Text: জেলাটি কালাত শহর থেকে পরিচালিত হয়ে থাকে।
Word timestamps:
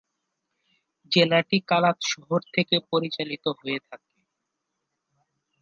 জেলাটি 1.11 1.57
কালাত 1.69 1.97
শহর 2.11 2.39
থেকে 2.53 2.75
পরিচালিত 2.91 3.45
হয়ে 3.59 3.79
থাকে। 3.87 4.17